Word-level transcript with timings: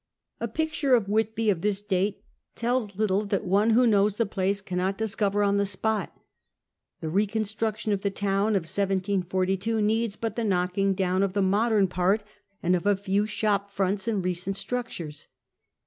A 0.39 0.47
picture 0.47 0.95
of 0.95 1.07
Whitby 1.07 1.51
of 1.51 1.61
this 1.61 1.79
date 1.79 2.23
tells 2.55 2.95
little 2.95 3.23
that 3.27 3.43
one 3.45 3.69
who 3.69 3.85
knows 3.85 4.15
the 4.17 4.25
jdacc 4.25 4.65
cannot 4.65 4.97
discover 4.97 5.43
on 5.43 5.57
the 5.57 5.63
siiot; 5.63 6.09
the 7.01 7.09
reconstruction 7.11 7.91
of 7.93 8.01
the 8.01 8.09
town 8.09 8.55
of 8.55 8.63
1742 8.63 9.79
needs 9.79 10.15
but 10.15 10.35
the 10.35 10.43
knocking 10.43 10.95
down 10.95 11.21
of 11.21 11.33
the 11.33 11.43
modem 11.43 11.87
part 11.87 12.23
and 12.63 12.75
of 12.75 12.87
a 12.87 12.97
few 12.97 13.25
shoj) 13.25 13.69
fronts 13.69 14.07
and 14.07 14.25
recent 14.25 14.55
structures. 14.55 15.27